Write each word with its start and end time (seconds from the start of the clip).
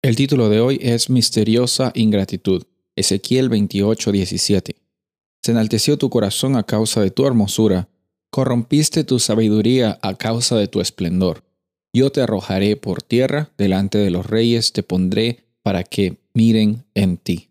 El 0.00 0.14
título 0.14 0.48
de 0.48 0.60
hoy 0.60 0.78
es 0.80 1.10
Misteriosa 1.10 1.90
Ingratitud. 1.92 2.62
Ezequiel 2.94 3.48
28, 3.48 4.12
17. 4.12 4.76
Se 5.42 5.50
enalteció 5.50 5.98
tu 5.98 6.08
corazón 6.08 6.54
a 6.54 6.62
causa 6.62 7.00
de 7.00 7.10
tu 7.10 7.26
hermosura, 7.26 7.88
corrompiste 8.30 9.02
tu 9.02 9.18
sabiduría 9.18 9.98
a 10.00 10.14
causa 10.14 10.56
de 10.56 10.68
tu 10.68 10.80
esplendor. 10.80 11.42
Yo 11.92 12.12
te 12.12 12.20
arrojaré 12.20 12.76
por 12.76 13.02
tierra, 13.02 13.50
delante 13.58 13.98
de 13.98 14.10
los 14.10 14.24
reyes 14.24 14.72
te 14.72 14.84
pondré 14.84 15.40
para 15.62 15.82
que 15.82 16.18
miren 16.32 16.84
en 16.94 17.16
ti. 17.16 17.48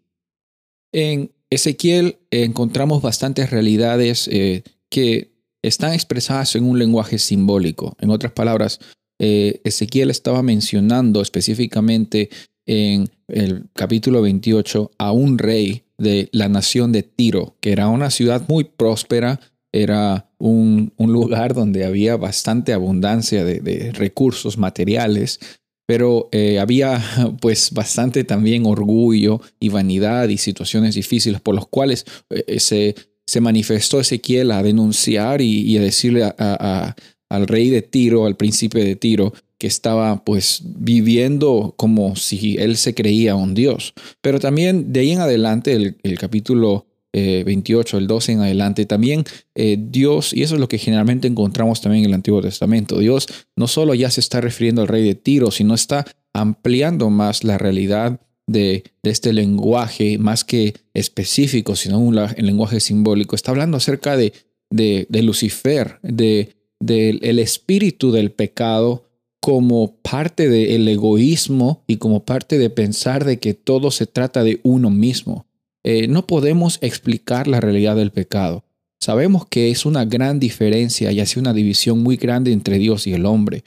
En 0.93 1.33
Ezequiel 1.49 2.17
encontramos 2.31 3.01
bastantes 3.01 3.49
realidades 3.49 4.29
eh, 4.31 4.63
que 4.89 5.33
están 5.61 5.91
expresadas 5.91 6.55
en 6.55 6.63
un 6.63 6.79
lenguaje 6.79 7.19
simbólico. 7.19 7.97
En 7.99 8.09
otras 8.09 8.31
palabras, 8.31 8.79
eh, 9.19 9.61
Ezequiel 9.63 10.09
estaba 10.09 10.43
mencionando 10.43 11.21
específicamente 11.21 12.29
en 12.65 13.09
el 13.27 13.65
capítulo 13.73 14.21
28 14.21 14.91
a 14.97 15.11
un 15.11 15.37
rey 15.37 15.83
de 15.97 16.29
la 16.31 16.49
nación 16.49 16.91
de 16.91 17.03
Tiro, 17.03 17.55
que 17.59 17.71
era 17.71 17.87
una 17.87 18.11
ciudad 18.11 18.43
muy 18.47 18.65
próspera, 18.65 19.39
era 19.71 20.29
un, 20.37 20.93
lugar 20.97 21.53
donde 21.53 21.85
había 21.85 22.17
bastante 22.17 22.73
abundancia 22.73 23.43
de, 23.43 23.91
recursos 23.93 24.57
materiales, 24.57 25.39
pero 25.87 26.29
eh, 26.31 26.59
había 26.59 27.01
pues 27.41 27.71
bastante 27.71 28.23
también 28.23 28.65
orgullo 28.65 29.41
y 29.59 29.69
vanidad 29.69 30.29
y 30.29 30.37
situaciones 30.37 30.95
difíciles 30.95 31.41
por 31.41 31.55
los 31.55 31.67
cuales 31.67 32.05
eh, 32.29 32.59
se, 32.59 32.95
se, 33.25 33.41
manifestó 33.41 33.99
Ezequiel 33.99 34.51
a 34.51 34.63
denunciar 34.63 35.41
y, 35.41 35.77
a 35.77 35.81
decirle 35.81 36.23
a, 36.23 36.95
al 37.29 37.47
rey 37.47 37.69
de 37.69 37.81
Tiro, 37.81 38.25
al 38.25 38.35
príncipe 38.35 38.83
de 38.83 38.95
Tiro, 38.95 39.33
que 39.57 39.67
estaba 39.67 40.23
pues 40.23 40.61
viviendo 40.63 41.73
como 41.77 42.15
si 42.15 42.57
él 42.57 42.77
se 42.77 42.93
creía 42.93 43.35
un 43.35 43.53
dios. 43.53 43.93
Pero 44.21 44.39
también 44.39 44.93
de 44.93 44.99
ahí 45.01 45.11
en 45.11 45.19
adelante, 45.19 45.73
el, 45.73 46.19
capítulo 46.19 46.85
28, 47.13 47.97
eh, 47.97 47.99
el 47.99 48.07
12 48.07 48.31
en 48.33 48.39
adelante, 48.41 48.85
también 48.85 49.23
eh, 49.55 49.77
Dios, 49.79 50.33
y 50.33 50.43
eso 50.43 50.55
es 50.55 50.61
lo 50.61 50.67
que 50.67 50.77
generalmente 50.77 51.27
encontramos 51.27 51.81
también 51.81 52.03
en 52.03 52.09
el 52.09 52.15
Antiguo 52.15 52.41
Testamento, 52.41 52.99
Dios 52.99 53.27
no 53.55 53.67
solo 53.67 53.95
ya 53.95 54.11
se 54.11 54.21
está 54.21 54.41
refiriendo 54.41 54.81
al 54.83 54.87
rey 54.87 55.03
de 55.03 55.15
Tiro, 55.15 55.49
sino 55.49 55.73
está 55.73 56.05
ampliando 56.33 57.09
más 57.09 57.43
la 57.43 57.57
realidad 57.57 58.21
de, 58.45 58.83
este 59.03 59.33
lenguaje, 59.33 60.17
más 60.17 60.43
que 60.43 60.75
específico, 60.93 61.75
sino 61.75 61.97
un 61.99 62.15
lenguaje 62.37 62.79
simbólico. 62.79 63.35
Está 63.35 63.51
hablando 63.51 63.77
acerca 63.77 64.17
de, 64.17 64.33
de 64.69 65.23
Lucifer, 65.23 65.99
de 66.03 66.56
del 66.79 67.39
espíritu 67.39 68.11
del 68.11 68.31
pecado 68.31 69.03
como 69.39 69.95
parte 70.01 70.49
del 70.49 70.87
egoísmo 70.87 71.83
y 71.87 71.97
como 71.97 72.25
parte 72.25 72.57
de 72.57 72.69
pensar 72.69 73.23
de 73.23 73.39
que 73.39 73.53
todo 73.53 73.91
se 73.91 74.05
trata 74.05 74.43
de 74.43 74.59
uno 74.63 74.89
mismo. 74.89 75.45
Eh, 75.83 76.07
no 76.07 76.27
podemos 76.27 76.79
explicar 76.81 77.47
la 77.47 77.61
realidad 77.61 77.95
del 77.95 78.11
pecado. 78.11 78.65
Sabemos 78.99 79.45
que 79.47 79.71
es 79.71 79.85
una 79.85 80.05
gran 80.05 80.39
diferencia 80.39 81.11
y 81.11 81.19
hace 81.19 81.39
una 81.39 81.53
división 81.53 82.03
muy 82.03 82.17
grande 82.17 82.51
entre 82.51 82.77
Dios 82.77 83.07
y 83.07 83.13
el 83.13 83.25
hombre. 83.25 83.63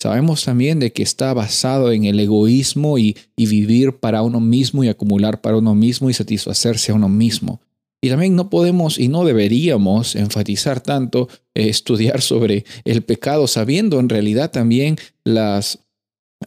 Sabemos 0.00 0.44
también 0.44 0.78
de 0.78 0.92
que 0.92 1.02
está 1.02 1.32
basado 1.34 1.90
en 1.90 2.04
el 2.04 2.20
egoísmo 2.20 2.98
y, 2.98 3.16
y 3.34 3.46
vivir 3.46 3.94
para 3.96 4.22
uno 4.22 4.38
mismo 4.38 4.84
y 4.84 4.88
acumular 4.88 5.40
para 5.40 5.56
uno 5.56 5.74
mismo 5.74 6.10
y 6.10 6.14
satisfacerse 6.14 6.92
a 6.92 6.94
uno 6.94 7.08
mismo. 7.08 7.60
Y 8.04 8.10
también 8.10 8.36
no 8.36 8.50
podemos 8.50 8.98
y 8.98 9.08
no 9.08 9.24
deberíamos 9.24 10.14
enfatizar 10.14 10.82
tanto 10.82 11.26
eh, 11.54 11.70
estudiar 11.70 12.20
sobre 12.20 12.66
el 12.84 13.00
pecado, 13.00 13.46
sabiendo 13.46 13.98
en 13.98 14.10
realidad 14.10 14.50
también 14.50 14.98
las, 15.24 15.78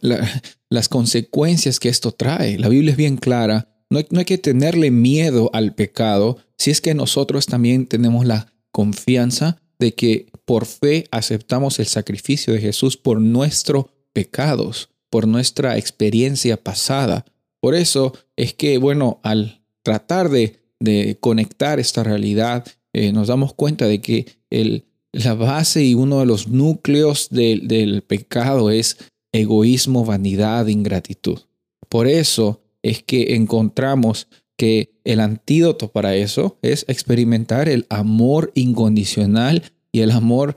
las 0.00 0.88
consecuencias 0.88 1.80
que 1.80 1.88
esto 1.88 2.12
trae. 2.12 2.60
La 2.60 2.68
Biblia 2.68 2.92
es 2.92 2.96
bien 2.96 3.16
clara. 3.16 3.74
No 3.90 3.98
no 4.10 4.20
hay 4.20 4.24
que 4.24 4.38
tenerle 4.38 4.92
miedo 4.92 5.50
al 5.52 5.74
pecado 5.74 6.36
si 6.56 6.70
es 6.70 6.80
que 6.80 6.94
nosotros 6.94 7.46
también 7.46 7.88
tenemos 7.88 8.24
la 8.24 8.52
confianza 8.70 9.60
de 9.80 9.94
que 9.94 10.30
por 10.44 10.64
fe 10.64 11.08
aceptamos 11.10 11.80
el 11.80 11.86
sacrificio 11.86 12.52
de 12.54 12.60
Jesús 12.60 12.96
por 12.96 13.20
nuestros 13.20 13.86
pecados, 14.12 14.90
por 15.10 15.26
nuestra 15.26 15.76
experiencia 15.76 16.56
pasada. 16.56 17.24
Por 17.58 17.74
eso 17.74 18.12
es 18.36 18.54
que, 18.54 18.78
bueno, 18.78 19.18
al 19.24 19.64
tratar 19.82 20.28
de 20.28 20.67
de 20.80 21.18
conectar 21.20 21.80
esta 21.80 22.02
realidad, 22.02 22.66
eh, 22.92 23.12
nos 23.12 23.28
damos 23.28 23.54
cuenta 23.54 23.86
de 23.86 24.00
que 24.00 24.26
el, 24.50 24.84
la 25.12 25.34
base 25.34 25.84
y 25.84 25.94
uno 25.94 26.20
de 26.20 26.26
los 26.26 26.48
núcleos 26.48 27.28
del 27.30 28.02
pecado 28.06 28.70
es 28.70 28.98
egoísmo, 29.32 30.04
vanidad, 30.04 30.66
ingratitud. 30.66 31.40
Por 31.88 32.06
eso 32.06 32.62
es 32.82 33.02
que 33.02 33.34
encontramos 33.34 34.28
que 34.56 34.98
el 35.04 35.20
antídoto 35.20 35.90
para 35.92 36.16
eso 36.16 36.58
es 36.62 36.84
experimentar 36.88 37.68
el 37.68 37.86
amor 37.88 38.50
incondicional 38.54 39.62
y 39.92 40.00
el 40.00 40.10
amor 40.10 40.56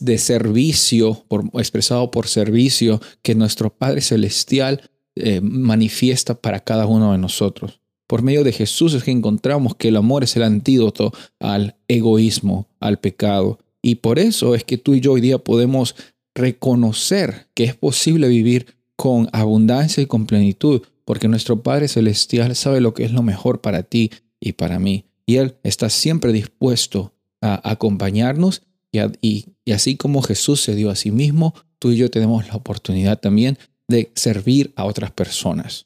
de 0.00 0.18
servicio, 0.18 1.24
expresado 1.54 2.10
por 2.10 2.28
servicio, 2.28 3.00
que 3.22 3.34
nuestro 3.34 3.74
Padre 3.74 4.00
Celestial 4.00 4.82
eh, 5.16 5.40
manifiesta 5.40 6.40
para 6.40 6.60
cada 6.60 6.86
uno 6.86 7.12
de 7.12 7.18
nosotros. 7.18 7.80
Por 8.06 8.22
medio 8.22 8.44
de 8.44 8.52
Jesús 8.52 8.94
es 8.94 9.04
que 9.04 9.10
encontramos 9.10 9.74
que 9.74 9.88
el 9.88 9.96
amor 9.96 10.24
es 10.24 10.36
el 10.36 10.44
antídoto 10.44 11.12
al 11.40 11.76
egoísmo, 11.88 12.68
al 12.80 12.98
pecado. 12.98 13.58
Y 13.82 13.96
por 13.96 14.18
eso 14.18 14.54
es 14.54 14.64
que 14.64 14.78
tú 14.78 14.94
y 14.94 15.00
yo 15.00 15.12
hoy 15.12 15.20
día 15.20 15.38
podemos 15.38 15.96
reconocer 16.34 17.48
que 17.54 17.64
es 17.64 17.74
posible 17.74 18.28
vivir 18.28 18.66
con 18.94 19.28
abundancia 19.32 20.02
y 20.02 20.06
con 20.06 20.26
plenitud, 20.26 20.82
porque 21.04 21.28
nuestro 21.28 21.62
Padre 21.62 21.88
Celestial 21.88 22.54
sabe 22.54 22.80
lo 22.80 22.94
que 22.94 23.04
es 23.04 23.12
lo 23.12 23.22
mejor 23.22 23.60
para 23.60 23.82
ti 23.82 24.10
y 24.40 24.52
para 24.52 24.78
mí. 24.78 25.04
Y 25.26 25.36
Él 25.36 25.56
está 25.62 25.90
siempre 25.90 26.32
dispuesto 26.32 27.12
a 27.40 27.68
acompañarnos 27.68 28.62
y, 28.92 29.46
y 29.64 29.72
así 29.72 29.96
como 29.96 30.22
Jesús 30.22 30.62
se 30.62 30.74
dio 30.74 30.90
a 30.90 30.96
sí 30.96 31.10
mismo, 31.10 31.54
tú 31.78 31.90
y 31.90 31.96
yo 31.96 32.10
tenemos 32.10 32.46
la 32.48 32.54
oportunidad 32.54 33.18
también 33.18 33.58
de 33.88 34.10
servir 34.14 34.72
a 34.76 34.84
otras 34.84 35.10
personas. 35.10 35.85